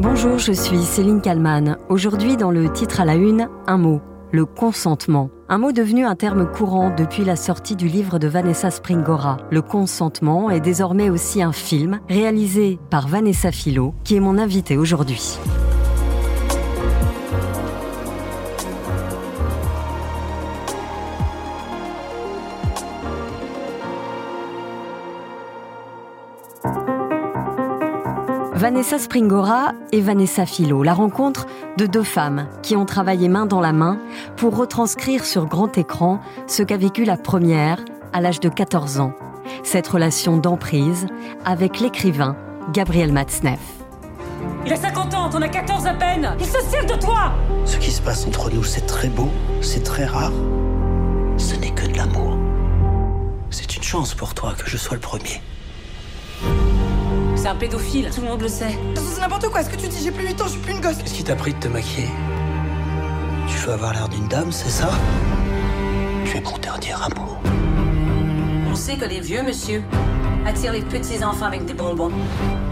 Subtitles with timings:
[0.00, 1.76] Bonjour, je suis Céline Kalman.
[1.88, 4.00] Aujourd'hui, dans le titre à la une, un mot,
[4.32, 5.30] le consentement.
[5.48, 9.36] Un mot devenu un terme courant depuis la sortie du livre de Vanessa Springora.
[9.50, 14.78] Le consentement est désormais aussi un film réalisé par Vanessa Philo, qui est mon invitée
[14.78, 15.38] aujourd'hui.
[28.62, 31.48] Vanessa Springora et Vanessa Philo, la rencontre
[31.78, 33.98] de deux femmes qui ont travaillé main dans la main
[34.36, 39.14] pour retranscrire sur grand écran ce qu'a vécu la première à l'âge de 14 ans.
[39.64, 41.08] Cette relation d'emprise
[41.44, 42.36] avec l'écrivain
[42.72, 43.58] Gabriel Matzneff.
[44.64, 47.32] Il a 50 ans, t'en as 14 à peine Il se sert de toi
[47.64, 49.28] Ce qui se passe entre nous, c'est très beau,
[49.60, 50.30] c'est très rare.
[51.36, 52.38] Ce n'est que de l'amour.
[53.50, 55.40] C'est une chance pour toi que je sois le premier.
[57.42, 58.78] C'est un pédophile, tout le monde le sait.
[58.94, 60.80] C'est n'importe quoi, ce que tu dis, j'ai plus 8 ans, je suis plus une
[60.80, 60.98] gosse?
[60.98, 62.06] Qu'est-ce qui t'a pris de te maquiller?
[63.48, 64.90] Tu veux avoir l'air d'une dame, c'est ça?
[66.24, 67.36] Tu es mon dernier amour.
[68.70, 69.82] On sait que les vieux monsieur
[70.46, 72.12] attirent les petits enfants avec des bonbons.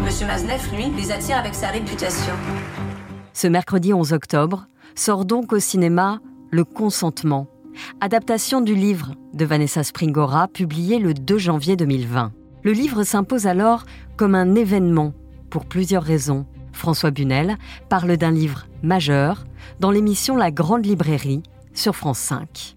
[0.04, 2.34] Monsieur Mazneff, lui, les attire avec sa réputation.
[3.32, 6.20] Ce mercredi 11 octobre sort donc au cinéma
[6.52, 7.48] Le Consentement,
[8.00, 12.30] adaptation du livre de Vanessa Springora publié le 2 janvier 2020.
[12.62, 15.14] Le livre s'impose alors comme un événement
[15.48, 16.44] pour plusieurs raisons.
[16.72, 17.56] François Bunel
[17.89, 19.44] parle d'un livre majeur
[19.80, 22.77] dans l'émission La Grande Librairie sur France 5.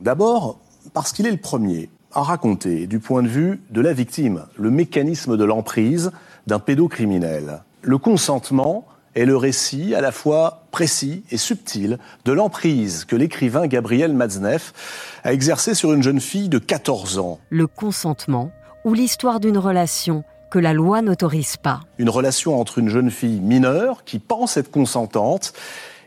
[0.00, 0.58] D'abord,
[0.92, 4.70] parce qu'il est le premier à raconter, du point de vue de la victime, le
[4.70, 6.10] mécanisme de l'emprise
[6.48, 7.62] d'un pédocriminel.
[7.80, 13.66] Le consentement est le récit à la fois précis et subtil de l'emprise que l'écrivain
[13.66, 17.38] Gabriel Matzneff a exercée sur une jeune fille de 14 ans.
[17.50, 18.50] Le consentement,
[18.84, 21.80] ou l'histoire d'une relation que la loi n'autorise pas.
[21.98, 25.54] Une relation entre une jeune fille mineure qui pense être consentante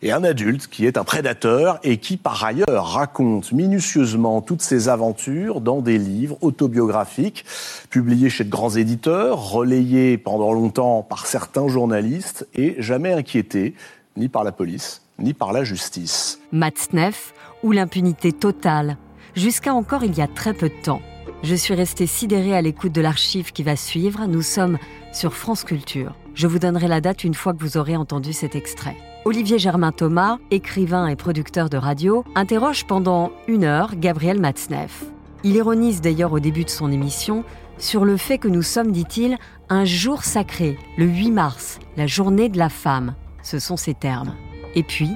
[0.01, 4.88] et un adulte qui est un prédateur et qui par ailleurs raconte minutieusement toutes ses
[4.88, 7.44] aventures dans des livres autobiographiques
[7.89, 13.73] publiés chez de grands éditeurs, relayés pendant longtemps par certains journalistes et jamais inquiétés
[14.16, 16.39] ni par la police ni par la justice.
[16.51, 17.33] Matzneff
[17.63, 18.97] ou l'impunité totale,
[19.33, 21.01] jusqu'à encore il y a très peu de temps.
[21.45, 24.25] Je suis restée sidérée à l'écoute de l'archive qui va suivre.
[24.25, 24.79] Nous sommes
[25.13, 26.16] sur France Culture.
[26.33, 28.97] Je vous donnerai la date une fois que vous aurez entendu cet extrait.
[29.25, 35.03] Olivier Germain Thomas, écrivain et producteur de radio, interroge pendant une heure Gabriel Matzneff.
[35.44, 37.44] Il ironise d'ailleurs au début de son émission
[37.77, 39.38] sur le fait que nous sommes, dit-il,
[39.69, 43.13] un jour sacré, le 8 mars, la journée de la femme.
[43.44, 44.33] Ce sont ses termes.
[44.73, 45.12] Et puis,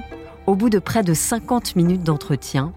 [0.46, 2.72] au bout de près de 50 minutes d'entretien,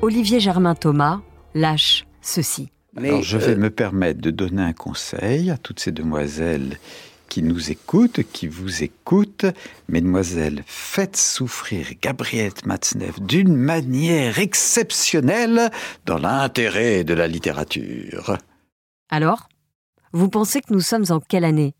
[0.00, 1.20] Olivier Germain Thomas
[1.54, 2.70] lâche ceci.
[2.96, 6.78] Alors, je vais me permettre de donner un conseil à toutes ces demoiselles
[7.28, 9.46] qui nous écoutent, qui vous écoutent.
[9.88, 15.70] Mesdemoiselles, faites souffrir Gabrielle Matzneff d'une manière exceptionnelle
[16.04, 18.36] dans l'intérêt de la littérature.
[19.08, 19.48] Alors,
[20.12, 21.74] vous pensez que nous sommes en quelle année?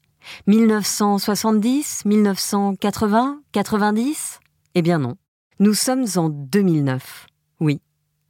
[0.46, 4.40] 1970 1980 90
[4.74, 5.16] Eh bien non.
[5.58, 7.26] Nous sommes en 2009.
[7.60, 7.82] Oui,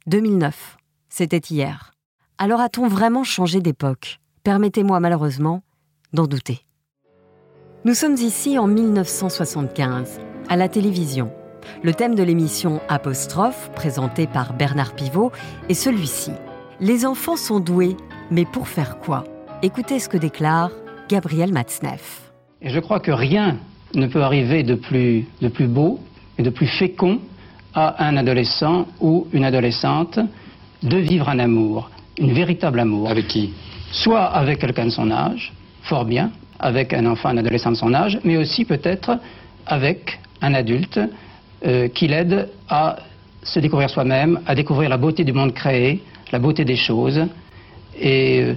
[0.07, 0.75] 2009.
[1.07, 1.92] C'était hier.
[2.39, 4.19] Alors a-t-on vraiment changé d'époque?
[4.43, 5.61] Permettez-moi malheureusement
[6.13, 6.61] d'en douter.
[7.85, 11.31] Nous sommes ici en 1975, à la télévision.
[11.83, 15.31] Le thème de l'émission Apostrophe, présenté par Bernard Pivot,
[15.69, 16.31] est celui-ci.
[16.79, 17.95] Les enfants sont doués,
[18.31, 19.23] mais pour faire quoi?
[19.61, 20.71] Écoutez ce que déclare
[21.09, 22.31] Gabriel Matzneff.
[22.61, 23.57] Je crois que rien
[23.93, 25.99] ne peut arriver de plus beau
[26.37, 27.19] et de plus fécond
[27.75, 30.19] à un adolescent ou une adolescente
[30.81, 33.09] de vivre un amour une véritable amour.
[33.09, 33.53] Avec qui?
[33.91, 35.53] Soit avec quelqu'un de son âge,
[35.83, 39.19] fort bien, avec un enfant, un adolescent de son âge, mais aussi peut-être
[39.65, 40.99] avec un adulte
[41.65, 42.97] euh, qui l'aide à
[43.43, 47.21] se découvrir soi-même, à découvrir la beauté du monde créé, la beauté des choses.
[47.99, 48.55] Et euh,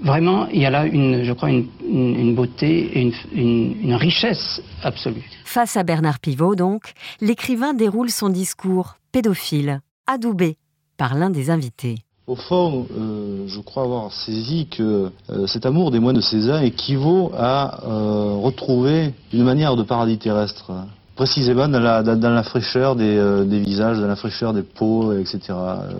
[0.00, 5.24] vraiment, il y a là, une, je crois, une, beauté et une, une richesse absolue.
[5.44, 10.56] Face à Bernard Pivot, donc, l'écrivain déroule son discours pédophile, adoubé
[10.96, 12.05] par l'un des invités.
[12.26, 16.60] Au fond, euh, je crois avoir saisi que euh, cet amour des moines de Césaire
[16.62, 20.72] équivaut à euh, retrouver une manière de paradis terrestre,
[21.14, 25.38] précisément dans la, dans, la fraîcheur des, des, visages, dans la fraîcheur des peaux, etc.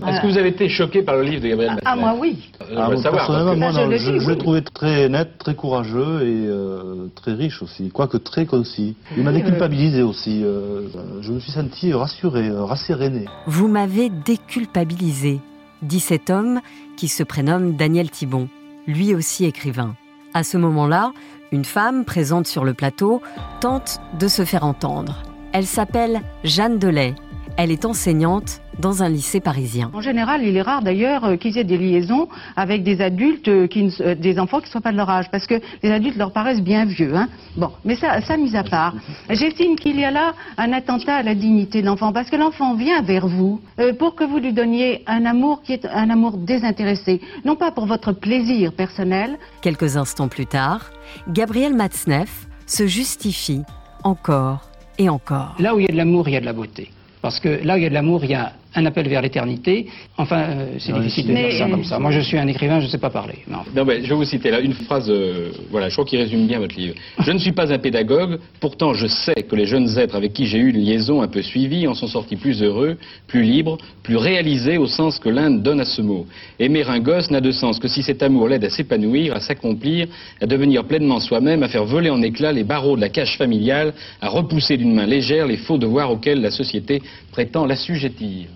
[0.05, 2.51] Est-ce que vous avez été choqué par le livre de Gabriel Ah, moi oui.
[2.77, 6.51] Ah, personnellement, moi, je, je, l'ai trouvé très net, très courageux et
[7.15, 8.97] très riche aussi, quoique très concis.
[9.17, 10.43] Il m'a déculpabilisé aussi.
[11.21, 13.27] je me suis senti rassuré, rasséréné.
[13.47, 15.39] Vous m'avez déculpabilisé
[15.83, 16.61] dit cet homme
[16.97, 18.49] qui se prénomme Daniel Thibon,
[18.87, 19.95] lui aussi écrivain.
[20.35, 21.13] À ce moment-là,
[21.53, 23.23] une femme présente sur le plateau
[23.61, 25.23] tente de se faire entendre.
[25.53, 27.15] Elle s'appelle Jeanne Delay.
[27.59, 29.91] Elle est enseignante dans un lycée parisien.
[29.95, 33.67] En général, il est rare d'ailleurs euh, qu'ils aient des liaisons avec des adultes, euh,
[33.67, 36.19] qui euh, des enfants qui ne soient pas de leur âge, parce que les adultes
[36.19, 37.17] leur paraissent bien vieux.
[37.17, 37.29] Hein.
[37.57, 38.95] Bon, mais ça, ça mis à part,
[39.31, 42.75] j'estime qu'il y a là un attentat à la dignité de l'enfant, parce que l'enfant
[42.75, 43.63] vient vers vous
[43.99, 47.87] pour que vous lui donniez un amour qui est un amour désintéressé, non pas pour
[47.87, 49.39] votre plaisir personnel.
[49.63, 50.91] Quelques instants plus tard,
[51.29, 53.63] Gabriel Matzneff se justifie
[54.05, 54.69] encore
[54.99, 55.55] et encore.
[55.59, 56.91] Là où il y a de l'amour, il y a de la beauté.
[57.27, 59.23] Parce que là où il y a de l'amour, il y a un appel vers
[59.23, 59.87] l'éternité.
[60.19, 61.99] Enfin, euh, c'est difficile de dire ça comme ça.
[61.99, 63.39] Moi, je suis un écrivain, je ne sais pas parler.
[63.49, 63.85] Non.
[63.85, 66.59] mais je vais vous citer là une phrase, euh, voilà, je crois qu'il résume bien
[66.59, 66.95] votre livre.
[67.27, 70.47] Je ne suis pas un pédagogue, pourtant je sais que les jeunes êtres avec qui
[70.47, 72.97] j'ai eu une liaison un peu suivie en sont sortis plus heureux,
[73.27, 76.27] plus libres, plus réalisés au sens que l'Inde donne à ce mot.
[76.61, 80.07] Aimer un gosse n'a de sens que si cet amour l'aide à s'épanouir, à s'accomplir,
[80.41, 83.95] à devenir pleinement soi-même, à faire voler en éclats les barreaux de la cage familiale,
[84.21, 87.03] à repousser d'une main légère les faux devoirs auxquels la société
[87.33, 88.47] prétend l'assujettir.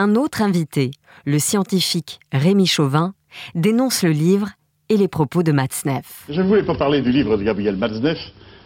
[0.00, 0.92] Un autre invité,
[1.26, 3.14] le scientifique Rémi Chauvin,
[3.56, 4.50] dénonce le livre
[4.88, 6.24] et les propos de Matzneff.
[6.28, 8.16] Je ne voulais pas parler du livre de Gabriel Matzneff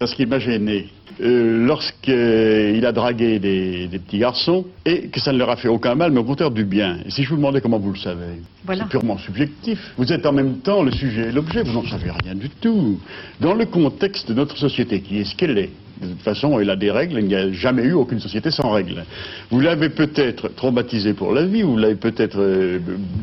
[0.02, 0.88] parce qu'il m'a gêné.
[1.20, 5.94] Euh, lorsqu'il a dragué des, petits garçons et que ça ne leur a fait aucun
[5.94, 6.98] mal, mais au contraire du bien.
[7.06, 9.78] Et si je vous demandais comment vous le savez, c'est purement subjectif.
[9.96, 12.98] Vous êtes en même temps le sujet et l'objet, vous n'en savez rien du tout.
[13.40, 15.70] Dans le contexte de notre société, qui est ce qu'elle est,
[16.00, 18.72] de toute façon, elle a des règles, il n'y a jamais eu aucune société sans
[18.72, 19.04] règles.
[19.52, 22.80] Vous l'avez peut-être traumatisé pour la vie, vous l'avez peut-être euh,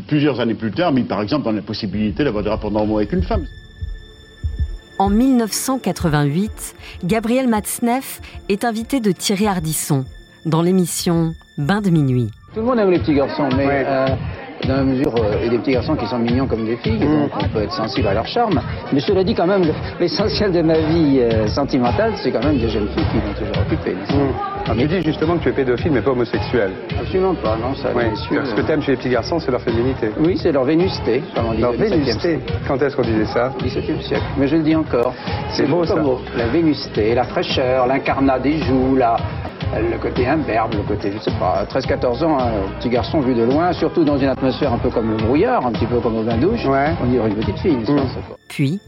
[0.07, 3.11] plusieurs années plus tard mis par exemple dans la possibilité d'avoir des rapports normaux avec
[3.11, 3.45] une femme.
[4.99, 6.75] En 1988,
[7.05, 8.19] Gabriel Matzneff
[8.49, 10.03] est invité de Thierry Ardisson
[10.45, 12.29] dans l'émission Bain de minuit.
[12.53, 14.07] Tout le monde aime les petits garçons, mais euh,
[14.67, 17.21] dans la mesure, euh, et des petits garçons qui sont mignons comme des filles, mm.
[17.21, 18.61] donc on peut être sensible à leur charme.
[18.91, 19.63] Mais cela dit, quand même,
[19.99, 23.63] l'essentiel de ma vie euh, sentimentale, c'est quand même des jeunes filles qui m'ont toujours
[23.65, 23.91] occupé.
[23.93, 24.49] Mm.
[24.67, 26.71] Ah, tu dis justement que tu es pédophile, mais pas homosexuel.
[26.99, 28.03] Absolument pas, non, ça oui.
[28.15, 28.45] sûr.
[28.45, 30.09] Ce que tu aimes chez les petits garçons, c'est leur féminité.
[30.19, 31.59] Oui, c'est leur vénusté, comme on.
[31.59, 34.23] Leur vénusté Quand est-ce qu'on disait ça 17e siècle.
[34.37, 35.13] Mais je le dis encore.
[35.51, 35.95] C'est beau, ça.
[36.37, 39.17] La vénusté, la fraîcheur, l'incarnat des joues, la,
[39.73, 43.43] le côté imberbe, le côté, je sais pas, 13-14 ans, un petit garçon vu de
[43.43, 46.23] loin, surtout dans une atmosphère un peu comme le brouillard, un petit peu comme au
[46.23, 47.77] bain douche, on dirait une petite fille.
[47.77, 47.99] Mmh.
[48.47, 48.79] Puis,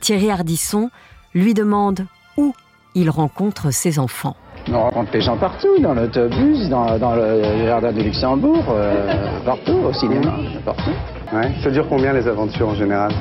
[0.00, 0.90] Thierry Ardisson
[1.34, 2.06] lui demande
[2.36, 2.54] où
[2.94, 4.36] il rencontre ses enfants.
[4.70, 9.92] On rencontre les gens partout, dans l'autobus, dans, le jardin de Luxembourg, euh, partout, au
[9.92, 10.90] cinéma, partout.
[11.32, 11.52] Ouais.
[11.62, 13.12] Ça dure combien les aventures en général?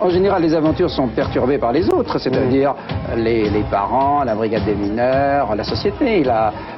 [0.00, 2.74] En général, les aventures sont perturbées par les autres, c'est-à-dire
[3.16, 6.24] les, parents, la brigade des mineurs, la société,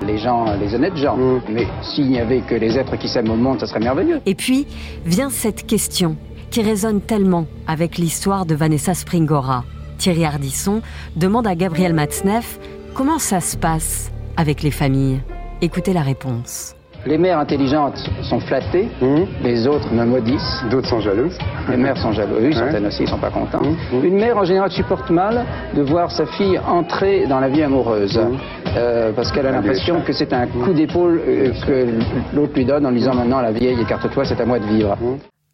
[0.05, 1.17] les gens, les honnêtes gens.
[1.17, 1.41] Mm.
[1.51, 4.21] Mais s'il n'y avait que les êtres qui s'aiment au monde, ça serait merveilleux.
[4.27, 4.67] Et puis
[5.05, 6.17] vient cette question
[6.51, 9.65] qui résonne tellement avec l'histoire de Vanessa Springora.
[9.99, 10.83] Thierry Ardisson
[11.17, 12.59] demande à Gabriel Matzneff
[12.95, 15.21] comment ça se passe avec les familles.
[15.61, 16.75] Écoutez la réponse.
[17.05, 19.25] Les mères intelligentes sont flattées, mmh.
[19.43, 20.65] les autres me maudissent.
[20.71, 21.37] D'autres sont jalouses.
[21.69, 23.67] Les mères sont jalouses, oui, certaines aussi, ne sont pas contentes.
[23.93, 24.05] Mmh.
[24.05, 25.45] Une mère, en général, supporte mal
[25.75, 28.17] de voir sa fille entrer dans la vie amoureuse.
[28.17, 28.37] Mmh.
[28.77, 31.89] Euh, parce qu'elle a l'impression que c'est un coup d'épaule euh, que
[32.37, 34.97] l'autre lui donne en disant maintenant, la vieille, écarte-toi, c'est à moi de vivre.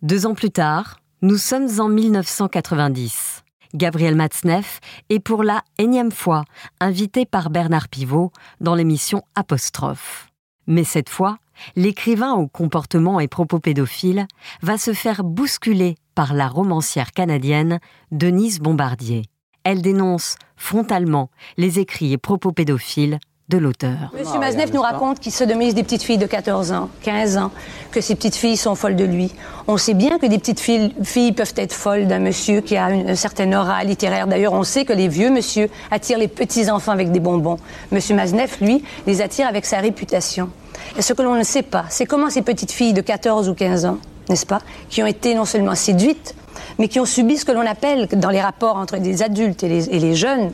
[0.03, 3.43] Deux ans plus tard, nous sommes en 1990.
[3.75, 6.45] Gabriel Matzneff est pour la énième fois
[6.81, 10.28] invité par Bernard Pivot dans l'émission Apostrophe.
[10.69, 11.39] Mais cette fois,
[11.77, 14.27] l'écrivain au comportement et propos pédophiles
[14.63, 17.81] va se faire bousculer par la romancière canadienne
[18.13, 19.23] Denise Bombardier.
[19.65, 24.13] Elle dénonce frontalement les écrits et propos pédophiles de l'auteur.
[24.19, 27.51] Monsieur Maznev nous raconte qu'il sodomise des petites filles de 14 ans, 15 ans,
[27.91, 29.33] que ces petites filles sont folles de lui.
[29.67, 33.17] On sait bien que des petites filles, peuvent être folles d'un monsieur qui a une,
[33.17, 34.27] certaine aura littéraire.
[34.27, 37.57] D'ailleurs, on sait que les vieux monsieur attirent les petits enfants avec des bonbons.
[37.91, 40.51] Monsieur Maznev, lui, les attire avec sa réputation.
[40.99, 43.55] Et ce que l'on ne sait pas, c'est comment ces petites filles de 14 ou
[43.55, 46.35] 15 ans, n'est-ce pas, qui ont été non seulement séduites,
[46.79, 49.69] mais qui ont subi ce que l'on appelle, dans les rapports entre des adultes et
[49.69, 50.51] les, jeunes,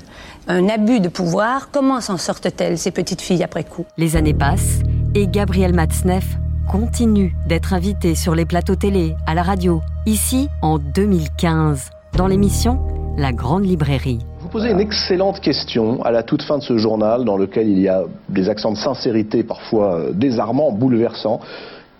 [0.48, 1.70] un abus de pouvoir.
[1.70, 3.84] Comment s'en sortent-elles, ces petites filles, après coup?
[3.96, 4.80] Les années passent
[5.14, 6.36] et Gabriel Matzneff
[6.70, 12.80] continue d'être invité sur les plateaux télé, à la radio, ici en 2015, dans l'émission
[13.16, 14.18] La Grande Librairie.
[14.40, 17.78] Vous posez une excellente question à la toute fin de ce journal, dans lequel il
[17.80, 21.40] y a des accents de sincérité parfois euh, désarmants, bouleversants.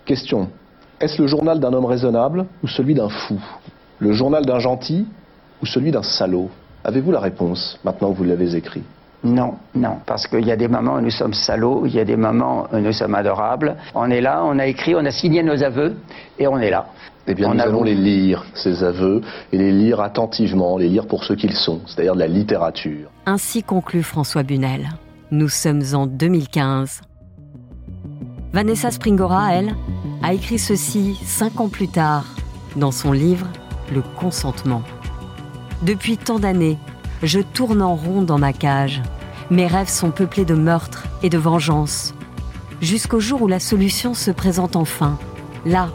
[0.05, 0.49] Question
[1.01, 3.37] est-ce le journal d'un homme raisonnable ou celui d'un fou?
[3.99, 5.05] Le journal d'un gentil
[5.61, 6.49] ou celui d'un salaud?
[6.85, 8.83] Avez-vous la réponse maintenant que vous l'avez écrit?
[9.23, 12.05] Non, non, parce qu'il y a des moments où nous sommes salauds, il y a
[12.05, 13.75] des moments où nous sommes adorables.
[13.95, 15.95] On est là, on a écrit, on a signé nos aveux
[16.37, 16.85] et on est là.
[17.25, 17.69] Eh bien, On nous avoue.
[17.69, 21.81] allons les lire, ces aveux, et les lire attentivement, les lire pour ce qu'ils sont,
[21.87, 23.09] c'est-à-dire de la littérature.
[23.25, 24.89] Ainsi conclut François Bunel.
[25.31, 27.01] Nous sommes en 2015.
[28.53, 29.73] Vanessa Springora, elle,
[30.21, 32.25] a écrit ceci cinq ans plus tard
[32.75, 33.47] dans son livre
[33.91, 34.83] Le consentement.
[35.81, 36.77] Depuis tant d'années,
[37.21, 39.01] je tourne en rond dans ma cage.
[39.49, 42.13] Mes rêves sont peuplés de meurtres et de vengeance.
[42.81, 45.17] Jusqu'au jour où la solution se présente enfin,
[45.65, 45.89] là,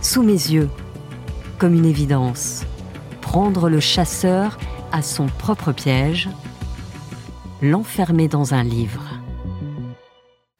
[0.00, 0.68] sous mes yeux,
[1.58, 2.64] comme une évidence.
[3.20, 4.58] Prendre le chasseur
[4.92, 6.28] à son propre piège,
[7.62, 9.11] l'enfermer dans un livre.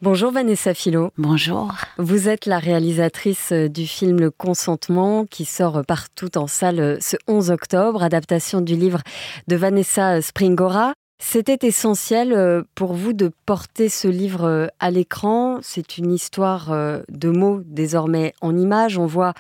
[0.03, 1.13] Bonjour Vanessa Philo.
[1.17, 1.73] Bonjour.
[1.97, 6.97] Vous êtes la réalisatrice euh, du film Le Consentement qui sort partout en salle euh,
[7.01, 9.01] ce 11 octobre, adaptation du livre
[9.47, 10.95] de Vanessa Springora.
[11.21, 15.61] C'était essentiel euh, pour vous de porter ce livre euh, à l'écran.
[15.63, 18.99] C'est une histoire euh, de mots désormais en images.
[18.99, 19.35] On voit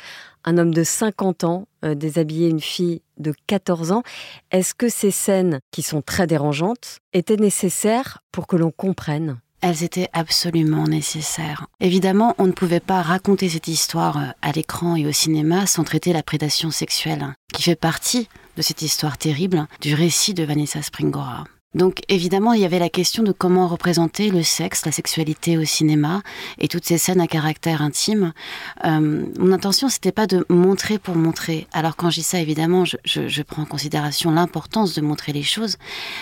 [0.44, 4.04] un homme de 50 ans euh, déshabiller une fille de 14 ans.
[4.52, 9.40] Est-ce que ces scènes, qui sont très dérangeantes, étaient nécessaires pour que l'on comprenne?
[9.62, 11.66] Elles étaient absolument nécessaires.
[11.80, 15.84] Évidemment, on ne pouvait pas raconter cette histoire euh, à l'écran et au cinéma sans
[15.84, 20.82] traiter la prédation sexuelle, qui fait partie de cette histoire terrible du récit de Vanessa
[20.82, 21.44] Springora.
[21.74, 25.64] Donc évidemment, il y avait la question de comment représenter le sexe, la sexualité au
[25.64, 26.22] cinéma
[26.58, 28.32] et toutes ces scènes à caractère intime.
[28.84, 31.66] Euh, mon intention, c'était pas de montrer pour montrer.
[31.72, 35.32] Alors quand je dis ça, évidemment, je, je- je prends en considération l'importance de montrer
[35.32, 35.76] les choses,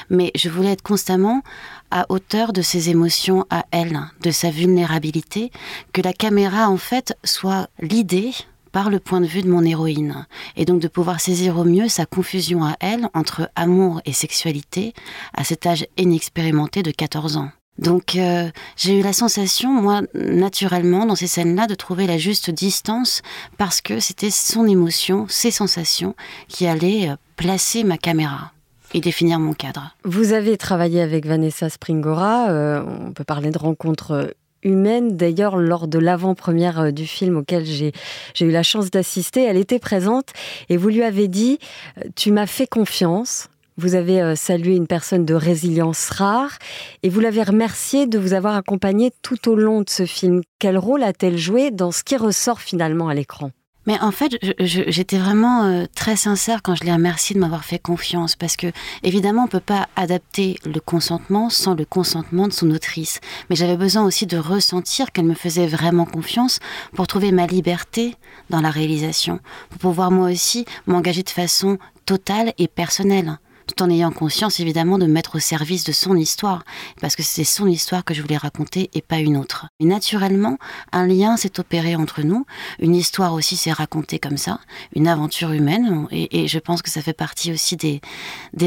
[0.08, 1.42] mais je voulais être constamment
[1.90, 5.50] à hauteur de ses émotions à elle, de sa vulnérabilité,
[5.92, 8.30] que la caméra en fait soit l'idée
[8.72, 11.88] par le point de vue de mon héroïne, et donc de pouvoir saisir au mieux
[11.88, 14.94] sa confusion à elle entre amour et sexualité
[15.34, 17.50] à cet âge inexpérimenté de 14 ans.
[17.78, 22.50] Donc euh, j'ai eu la sensation, moi, naturellement, dans ces scènes-là, de trouver la juste
[22.50, 23.22] distance
[23.56, 26.14] parce que c'était son émotion, ses sensations
[26.48, 28.52] qui allaient euh, placer ma caméra
[28.92, 29.96] et définir mon cadre.
[30.04, 32.50] Vous avez travaillé avec Vanessa Springora.
[32.50, 35.16] euh, on peut parler de rencontres humaines.
[35.16, 37.92] D'ailleurs, lors de l'avant-première euh, du film auquel j'ai
[38.40, 40.28] eu la chance d'assister, elle était présente
[40.68, 41.58] et vous lui avez dit
[41.98, 43.48] euh, Tu m'as fait confiance.
[43.76, 46.58] Vous avez euh, salué une personne de résilience rare
[47.02, 50.42] et vous l'avez remerciée de vous avoir accompagné tout au long de ce film.
[50.58, 53.52] Quel rôle a-t-elle joué dans ce qui ressort finalement à l'écran?
[53.90, 57.80] Mais en fait, j'étais vraiment euh, très sincère quand je l'ai remercié de m'avoir fait
[57.80, 58.68] confiance, parce que
[59.02, 63.18] évidemment, on peut pas adapter le consentement sans le consentement de son autrice.
[63.48, 66.60] Mais j'avais besoin aussi de ressentir qu'elle me faisait vraiment confiance
[66.94, 68.14] pour trouver ma liberté
[68.48, 73.90] dans la réalisation, pour pouvoir moi aussi m'engager de façon totale et personnelle tout en
[73.90, 76.64] ayant conscience évidemment de mettre au service de son histoire,
[77.00, 79.66] parce que c'est son histoire que je voulais raconter et pas une autre.
[79.78, 80.58] Et naturellement,
[80.92, 82.46] un lien s'est opéré entre nous,
[82.80, 84.60] une histoire aussi s'est racontée comme ça,
[84.94, 88.00] une aventure humaine, et, je pense que ça fait partie aussi des,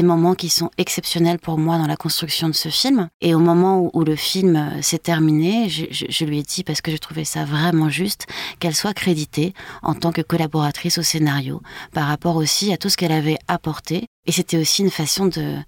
[0.02, 3.08] moments qui sont exceptionnels pour moi dans la construction de ce film.
[3.20, 6.90] Et au moment où, le film euh, s'est terminé, je lui ai dit, parce que
[6.90, 8.26] je trouvais ça vraiment juste,
[8.60, 12.96] qu'elle soit créditée en tant que collaboratrice au scénario, par rapport aussi à tout ce
[12.96, 14.08] qu'elle avait apporté.
[14.26, 15.58] Et c'était aussi une façon de,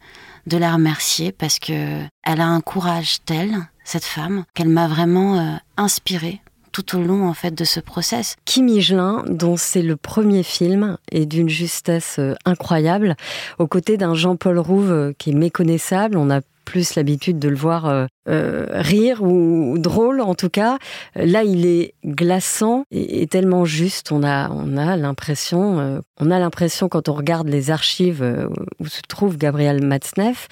[0.50, 5.56] la remercier parce que elle a un courage tel, cette femme, qu'elle m'a vraiment euh,
[5.76, 6.40] inspirée
[6.72, 8.36] tout au long en fait de ce process.
[8.44, 13.16] Kim Higelin, dont c'est le premier film, est d'une justesse euh, incroyable,
[13.58, 16.18] aux côtés d'un Jean-Paul Rouve euh, qui est méconnaissable.
[16.18, 20.76] On a plus l'habitude de le voir euh, euh, rire ou, drôle en tout cas.
[21.14, 24.12] Là, il est glaçant et, tellement juste.
[24.12, 28.22] On a, on a l'impression, euh, on a l'impression quand on regarde les archives
[28.80, 30.48] où se trouve Gabriel Matzneff,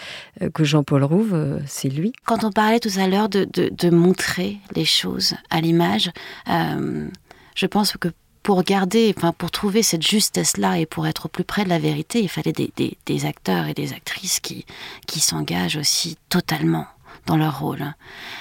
[0.55, 2.13] que Jean-Paul Rouve, c'est lui.
[2.25, 6.11] Quand on parlait tout à l'heure de, de, montrer les choses à l'image,
[6.47, 8.09] je pense que
[8.45, 11.79] pour garder, enfin pour trouver cette justesse-là et pour être au plus près de la
[11.81, 14.67] vérité, il fallait des, des, des acteurs et des actrices qui,
[15.07, 16.87] qui s'engagent aussi totalement
[17.27, 17.95] dans leur rôle.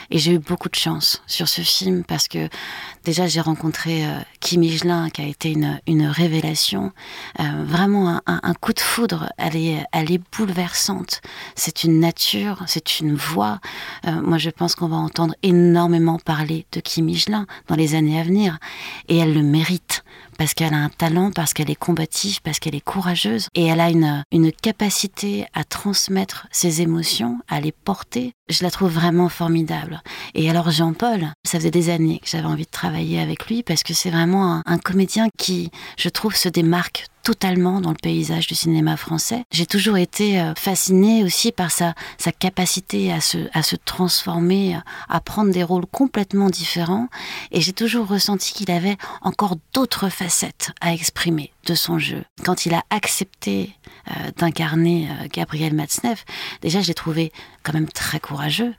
[0.10, 2.50] Et j'ai eu beaucoup de chance sur ce film parce que
[3.04, 6.92] déjà j'ai rencontré euh, Kim qui a été une, révélation,
[7.40, 9.32] euh, vraiment un, coup de foudre.
[9.38, 11.22] Elle est, elle est bouleversante.
[11.56, 13.60] C'est une nature, c'est une voix.
[14.06, 18.20] Euh, moi je pense qu'on va entendre énormément parler de Kim Higelin dans les années
[18.20, 18.60] à venir
[19.08, 20.04] et elle le mérite
[20.38, 23.80] parce qu'elle a un talent, parce qu'elle est combative, parce qu'elle est courageuse et elle
[23.80, 28.34] a une, une capacité à transmettre ses émotions, à les porter.
[28.50, 30.02] Je la trouve vraiment formidable.
[30.34, 33.83] Et alors Jean-Paul, ça faisait des années que j'avais envie de travailler avec lui parce
[33.83, 35.69] que c'est vraiment un, comédien qui,
[36.00, 39.43] je trouve, se démarque totalement dans le paysage du cinéma français.
[39.51, 41.93] J'ai toujours été euh, fascinée aussi par sa,
[42.39, 47.07] capacité à se, à se transformer, à prendre des rôles complètement différents.
[47.51, 52.24] Et j'ai toujours ressenti qu'il avait encore d'autres facettes à exprimer de son jeu.
[52.43, 53.69] Quand il a accepté
[54.10, 56.25] euh, d'incarner euh, Gabriel Matzneff,
[56.62, 57.31] déjà je l'ai trouvé
[57.62, 58.74] quand même très courageux.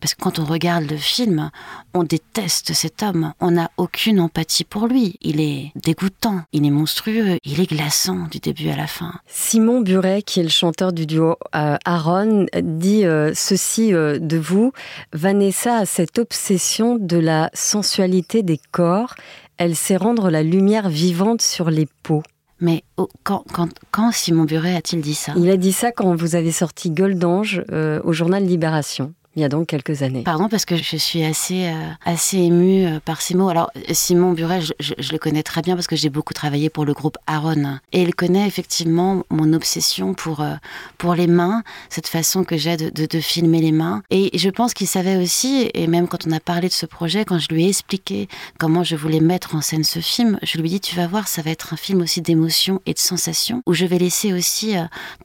[0.00, 1.50] Parce que quand on regarde le film,
[1.92, 3.32] on déteste cet homme.
[3.40, 5.16] On n'a aucune empathie pour lui.
[5.20, 9.14] Il est dégoûtant, il est monstrueux, il est glaçant du début à la fin.
[9.26, 14.36] Simon Buret, qui est le chanteur du duo euh, Aaron, dit euh, ceci euh, de
[14.36, 14.72] vous.
[15.12, 19.14] Vanessa a cette obsession de la sensualité des corps.
[19.56, 22.22] Elle sait rendre la lumière vivante sur les peaux.
[22.60, 25.32] Mais oh, quand, quand, quand, Simon Buret a-t-il dit ça?
[25.36, 29.44] Il a dit ça quand vous avez sorti Gueule d'ange au journal Libération il y
[29.44, 30.22] a donc quelques années.
[30.24, 33.48] Pardon, parce que je suis assez, euh, assez émue euh, par ces mots.
[33.48, 36.92] Alors, Simon Buret, je, le connais très bien parce que j'ai beaucoup travaillé pour le
[36.92, 37.78] groupe Aaron.
[37.92, 40.54] Et il connaît effectivement mon obsession pour, euh,
[40.98, 44.02] pour les mains, cette façon que j'ai de, filmer les mains.
[44.10, 47.24] Et je pense qu'il savait aussi, et même quand on a parlé de ce projet,
[47.24, 48.28] quand je lui ai expliqué
[48.58, 51.28] comment je voulais mettre en scène ce film, je lui ai dit, tu vas voir,
[51.28, 54.74] ça va être un film aussi d'émotion et de sensation, où je vais laisser aussi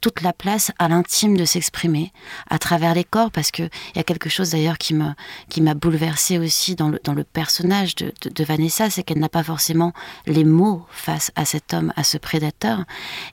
[0.00, 2.12] toute la place à l'intime de s'exprimer
[2.48, 5.10] à travers les corps, parce que il y a quelque chose d'ailleurs qui me
[5.48, 8.12] qui m'a bouleversée aussi dans le dans le personnage de,
[8.44, 9.92] Vanessa, c'est qu'elle n'a pas forcément
[10.26, 12.84] les mots face à cet homme, à ce prédateur.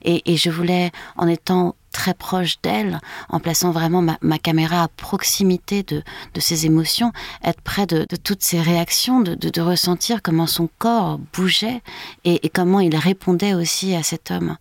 [0.04, 5.82] Et je voulais, en étant très proche d'elle, en plaçant vraiment ma, caméra à proximité
[5.82, 6.02] de,
[6.34, 7.12] de ses émotions,
[7.44, 11.82] être près de, toutes ses réactions, de, de, ressentir comment son corps bougeait
[12.24, 14.56] et, comment il répondait aussi à cet homme.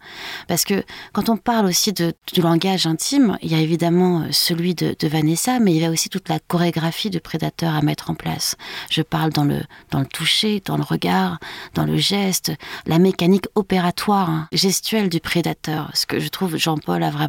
[0.48, 0.84] Parce que
[1.14, 5.60] quand on parle aussi de, du langage intime, il y a évidemment celui de, Vanessa,
[5.60, 8.56] mais il y a aussi toute la chorégraphie de prédateur à mettre en place.
[8.90, 11.40] Je parle dans le, dans le toucher, dans le regard,
[11.74, 12.52] dans le geste,
[12.86, 17.21] la mécanique opératoire, hein, gestuelle du prédateur, ce que je trouve Jean-Paul a vraiment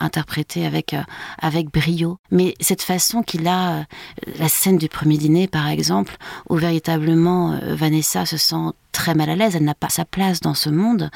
[0.00, 1.02] interprété avec, euh,
[1.38, 2.18] avec brio.
[2.30, 3.82] Mais cette façon qu'il a, euh,
[4.38, 6.16] la scène du premier dîner par exemple,
[6.48, 10.40] où véritablement euh, Vanessa se sent très mal à l'aise, elle n'a pas sa place
[10.40, 11.10] dans ce monde.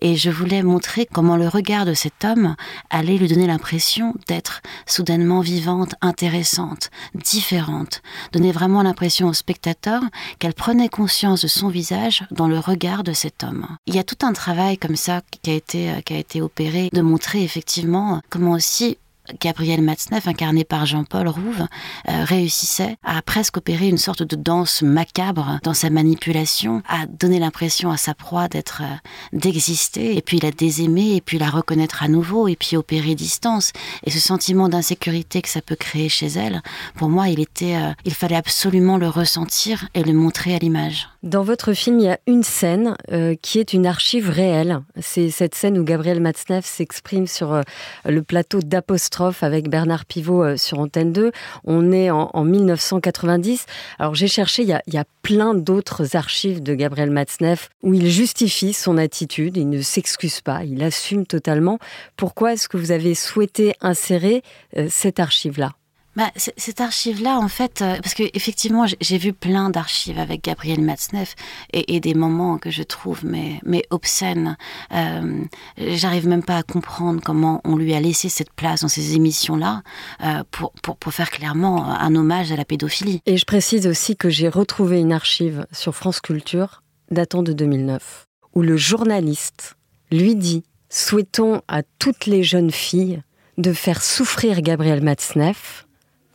[0.00, 2.56] Et je voulais montrer comment le regard de cet homme
[2.90, 10.02] allait lui donner l'impression d'être soudainement vivante, intéressante, différente, donner vraiment l'impression au spectateur
[10.38, 13.66] qu'elle prenait conscience de son visage dans le regard de cet homme.
[13.86, 16.90] Il y a tout un travail comme ça qui a été, qui a été opéré
[16.92, 18.98] de montrer effectivement comment aussi
[19.40, 21.66] Gabriel Matzneff, incarné par Jean-Paul Rouve,
[22.08, 27.38] euh, réussissait à presque opérer une sorte de danse macabre dans sa manipulation, à donner
[27.38, 28.96] l'impression à sa proie d'être, euh,
[29.32, 33.72] d'exister, et puis la désaimer, et puis la reconnaître à nouveau, et puis opérer distance.
[34.04, 36.62] Et ce sentiment d'insécurité que ça peut créer chez elle,
[36.94, 41.08] pour moi, il était, euh, il fallait absolument le ressentir et le montrer à l'image.
[41.24, 44.82] Dans votre film, il y a une scène euh, qui est une archive réelle.
[45.00, 47.62] C'est cette scène où Gabriel Matzneff s'exprime sur euh,
[48.04, 51.32] le plateau d'apostrophe avec Bernard Pivot euh, sur Antenne 2.
[51.64, 53.66] On est en, en 1990.
[53.98, 57.68] Alors j'ai cherché, il y a, il y a plein d'autres archives de Gabriel Matzneff
[57.82, 61.80] où il justifie son attitude, il ne s'excuse pas, il assume totalement.
[62.16, 64.44] Pourquoi est-ce que vous avez souhaité insérer
[64.76, 65.72] euh, cette archive-là?
[66.18, 70.80] Bah, cette archive-là, en fait, euh, parce que effectivement, j'ai vu plein d'archives avec Gabriel
[70.80, 71.36] Matzneff
[71.72, 74.56] et, et, des moments que je trouve mais, mais obscènes.
[74.92, 75.44] Euh,
[75.76, 79.84] J'arrive même pas à comprendre comment on lui a laissé cette place dans ces émissions-là
[80.24, 83.20] euh, pour, pour, pour faire clairement un hommage à la pédophilie.
[83.24, 88.26] Et je précise aussi que j'ai retrouvé une archive sur France Culture datant de 2009
[88.56, 89.76] où le journaliste
[90.10, 93.22] lui dit souhaitons à toutes les jeunes filles
[93.56, 95.84] de faire souffrir Gabriel Matzneff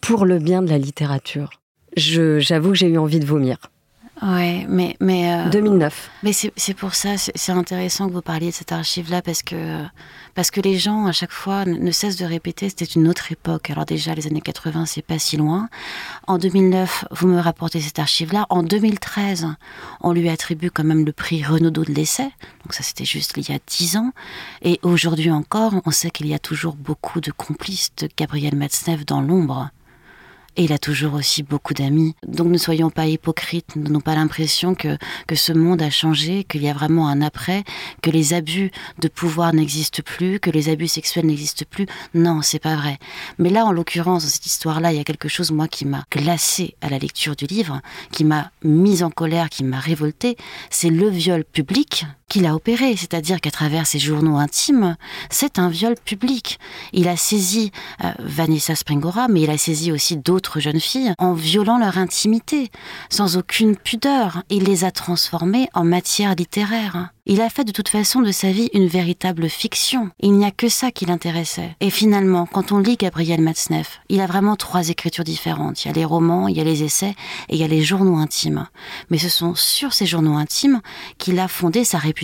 [0.04, 1.50] pour le bien de la littérature.
[1.96, 3.58] J'avoue que j'ai eu envie de vomir.
[4.22, 6.12] Ouais, mais mais euh, 2009.
[6.24, 9.82] Mais c'est pour ça, c'est intéressant que vous parliez de cette archive-là parce que
[10.36, 13.70] parce que les gens à chaque fois ne cessent de répéter c'était une autre époque.
[13.70, 15.68] Alors déjà les années 80 c'est pas si loin.
[16.28, 18.46] En 2009 vous me rapportez cette archive-là.
[18.50, 19.48] En 2013
[20.02, 22.30] on lui attribue quand même le prix Renaudot de l'essai.
[22.64, 24.12] Donc ça c'était juste il y a dix ans.
[24.62, 29.06] Et aujourd'hui encore on sait qu'il y a toujours beaucoup de complices de Gabriel Matzneff
[29.06, 29.70] dans l'ombre.
[30.56, 32.16] Et il a toujours aussi beaucoup d'amis.
[32.28, 36.62] Donc ne soyons pas hypocrites, donnons pas l'impression que, que ce monde a changé, qu'il
[36.62, 37.64] y a vraiment un après,
[38.02, 41.88] que les abus de pouvoir n'existent plus, que les abus sexuels n'existent plus.
[42.14, 43.00] Non, c'est pas vrai.
[43.40, 46.04] Mais là, en l'occurrence, dans cette histoire-là, il y a quelque chose, moi, qui m'a
[46.12, 50.38] glacé à la lecture du livre, qui m'a mise en colère, qui m'a révolté.
[50.70, 54.96] C'est le viol public qu'il a opéré, c'est-à-dire qu'à travers ses journaux intimes,
[55.30, 56.58] c'est un viol public.
[56.92, 57.72] Il a saisi
[58.04, 62.72] euh, Vanessa Springora, mais il a saisi aussi d'autres jeunes filles en violant leur intimité,
[63.12, 64.42] sans aucune pudeur.
[64.50, 67.10] Il les a transformées en matière littéraire.
[67.26, 70.10] Il a fait de toute façon de sa vie une véritable fiction.
[70.20, 71.74] Il n'y a que ça qui l'intéressait.
[71.80, 75.86] Et finalement, quand on lit Gabriel Matzneff, il a vraiment trois écritures différentes.
[75.86, 77.16] Il y a les romans, il y a les essais
[77.48, 78.68] et il y a les journaux intimes.
[79.10, 80.82] Mais ce sont sur ces journaux intimes
[81.18, 82.23] qu'il a fondé sa réputation.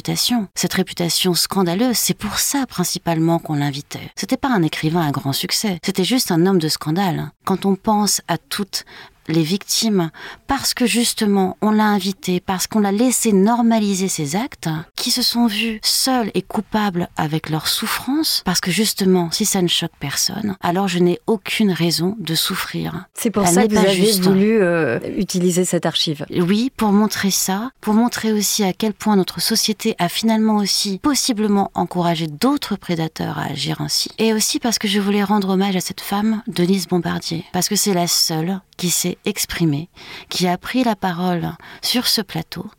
[0.56, 4.12] Cette réputation scandaleuse, c'est pour ça principalement qu'on l'invitait.
[4.16, 5.80] C'était pas un écrivain à grand succès.
[5.84, 7.32] C'était juste un homme de scandale.
[7.46, 8.86] Quand on pense à toutes
[9.30, 10.12] les victimes,
[10.48, 15.22] parce que justement on l'a invité, parce qu'on l'a laissé normaliser ses actes, qui se
[15.22, 19.92] sont vus seuls et coupables avec leur souffrance, parce que justement si ça ne choque
[20.00, 23.06] personne, alors je n'ai aucune raison de souffrir.
[23.14, 26.26] C'est pour ça que vous avez voulu euh, utiliser cette archive.
[26.30, 31.00] Oui, pour montrer ça, pour montrer aussi à quel point notre société a finalement aussi
[31.00, 35.76] possiblement encouragé d'autres prédateurs à agir ainsi, et aussi parce que je voulais rendre hommage
[35.76, 39.90] à cette femme, Denise Bombardier, parce que c'est la seule qui s'est exprimée,
[40.30, 41.52] qui a pris la parole
[41.82, 42.70] sur ce plateau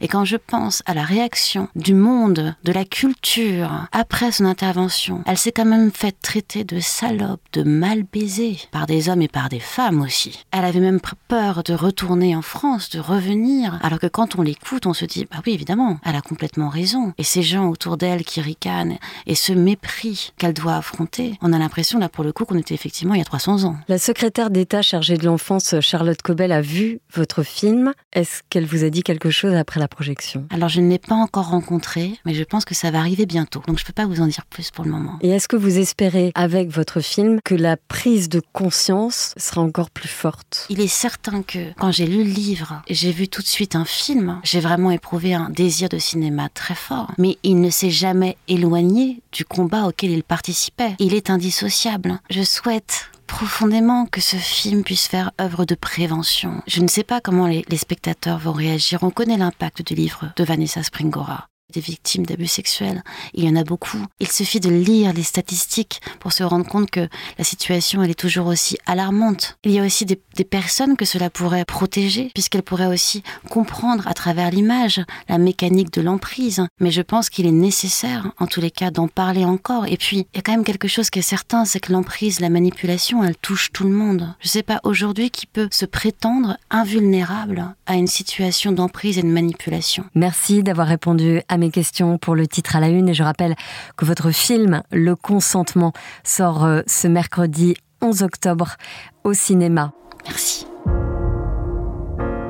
[0.00, 5.22] et quand je pense à la réaction du monde, de la culture, après son intervention,
[5.26, 9.28] elle s'est quand même faite traiter de salope, de mal baisée, par des hommes et
[9.28, 10.44] par des femmes aussi.
[10.50, 14.86] Elle avait même peur de retourner en France, de revenir, alors que quand on l'écoute,
[14.86, 17.12] on se dit, bah oui, évidemment, elle a complètement raison.
[17.18, 21.58] Et ces gens autour d'elle qui ricanent, et ce mépris qu'elle doit affronter, on a
[21.58, 23.76] l'impression, là, pour le coup, qu'on était effectivement il y a 300 ans.
[23.88, 27.92] La secrétaire d'État chargée de l'enfance, Charlotte Cobel, a vu votre film.
[28.12, 31.00] Est-ce qu'elle vous a dit quelque chose à après la projection Alors je ne l'ai
[31.00, 33.64] pas encore rencontré, mais je pense que ça va arriver bientôt.
[33.66, 35.18] Donc je ne peux pas vous en dire plus pour le moment.
[35.22, 39.90] Et est-ce que vous espérez avec votre film que la prise de conscience sera encore
[39.90, 40.66] plus forte?
[40.70, 43.84] Il est certain que quand j'ai lu le livre, j'ai vu tout de suite un
[43.84, 47.10] film, j'ai vraiment éprouvé un désir de cinéma très fort.
[47.18, 50.94] Mais il ne s'est jamais éloigné du combat auquel il participait.
[51.00, 52.20] Il est indissociable.
[52.30, 56.62] Je souhaite profondément que ce film puisse faire œuvre de prévention.
[56.66, 59.02] Je ne sais pas comment les, spectateurs vont réagir.
[59.02, 63.02] On connaît l'impact du livre de Vanessa Springora des victimes d'abus sexuels.
[63.34, 64.04] Il y en a beaucoup.
[64.20, 68.14] Il suffit de lire les statistiques pour se rendre compte que la situation, elle est
[68.14, 69.58] toujours aussi alarmante.
[69.64, 74.06] Il y a aussi des, des personnes que cela pourrait protéger, puisqu'elles pourraient aussi comprendre
[74.06, 76.64] à travers l'image la mécanique de l'emprise.
[76.80, 79.86] Mais je pense qu'il est nécessaire, en tous les cas, d'en parler encore.
[79.86, 82.40] Et puis, il y a quand même quelque chose qui est certain, c'est que l'emprise,
[82.40, 84.34] la manipulation, elle touche tout le monde.
[84.40, 89.28] Je sais pas aujourd'hui qui peut se prétendre invulnérable à une situation d'emprise et de
[89.28, 90.04] manipulation.
[90.14, 93.54] Merci d'avoir répondu à mes questions pour le titre à la une et je rappelle
[93.96, 95.92] que votre film Le consentement
[96.24, 98.76] sort euh, ce mercredi 11 octobre
[99.24, 99.92] au cinéma.
[100.24, 100.66] Merci.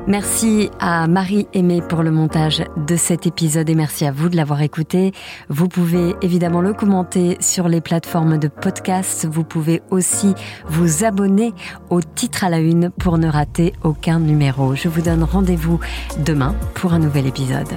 [0.07, 4.61] Merci à Marie-Aimée pour le montage de cet épisode et merci à vous de l'avoir
[4.61, 5.11] écouté.
[5.49, 9.27] Vous pouvez évidemment le commenter sur les plateformes de podcast.
[9.29, 10.33] Vous pouvez aussi
[10.69, 11.53] vous abonner
[11.89, 14.75] au titre à la une pour ne rater aucun numéro.
[14.75, 15.81] Je vous donne rendez-vous
[16.19, 17.67] demain pour un nouvel épisode.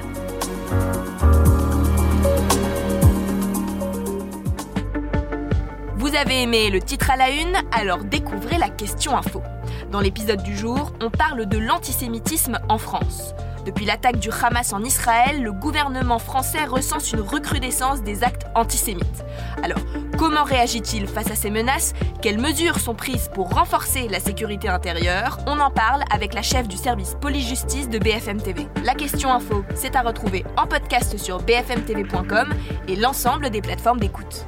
[6.10, 9.44] Vous avez aimé le titre à la une Alors découvrez la question info.
[9.92, 13.32] Dans l'épisode du jour, on parle de l'antisémitisme en France.
[13.64, 19.24] Depuis l'attaque du Hamas en Israël, le gouvernement français recense une recrudescence des actes antisémites.
[19.62, 19.78] Alors,
[20.18, 21.92] comment réagit-il face à ces menaces?
[22.20, 25.38] Quelles mesures sont prises pour renforcer la sécurité intérieure?
[25.46, 28.66] On en parle avec la chef du service police-justice de BFM TV.
[28.82, 32.52] La question info, c'est à retrouver en podcast sur bfmtv.com
[32.88, 34.44] et l'ensemble des plateformes d'écoute.